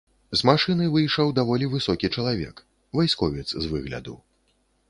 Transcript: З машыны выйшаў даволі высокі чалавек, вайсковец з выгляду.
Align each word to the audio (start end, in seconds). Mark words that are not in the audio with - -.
З 0.39 0.45
машыны 0.49 0.87
выйшаў 0.95 1.33
даволі 1.41 1.69
высокі 1.75 2.11
чалавек, 2.15 2.65
вайсковец 3.01 3.47
з 3.63 3.73
выгляду. 3.75 4.19